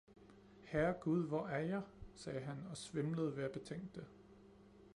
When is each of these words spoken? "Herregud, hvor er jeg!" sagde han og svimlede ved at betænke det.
"Herregud, 0.63 1.27
hvor 1.27 1.47
er 1.47 1.59
jeg!" 1.59 1.81
sagde 2.15 2.41
han 2.41 2.57
og 2.69 2.77
svimlede 2.77 3.35
ved 3.37 3.43
at 3.43 3.51
betænke 3.51 3.87
det. 3.95 4.05